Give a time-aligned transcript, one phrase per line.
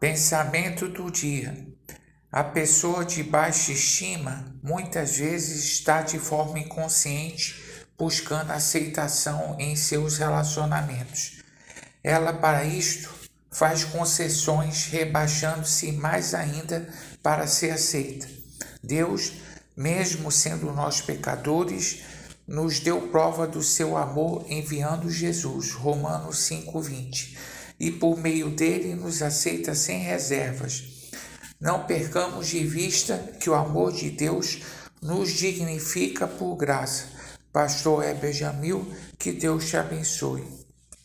[0.00, 1.66] Pensamento do dia.
[2.30, 10.16] A pessoa de baixa estima muitas vezes está de forma inconsciente buscando aceitação em seus
[10.16, 11.42] relacionamentos.
[12.00, 13.12] Ela, para isto,
[13.50, 16.88] faz concessões, rebaixando-se mais ainda
[17.20, 18.28] para ser aceita.
[18.80, 19.32] Deus,
[19.76, 22.04] mesmo sendo nós pecadores,
[22.46, 25.72] nos deu prova do seu amor enviando Jesus.
[25.72, 31.10] Romanos 5:20 e por meio dele nos aceita sem reservas.
[31.60, 34.62] Não percamos de vista que o amor de Deus
[35.02, 37.06] nos dignifica por graça.
[37.52, 38.86] Pastor Heber Jamil,
[39.18, 40.67] que Deus te abençoe.